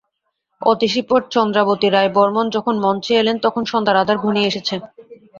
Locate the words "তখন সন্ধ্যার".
3.45-4.01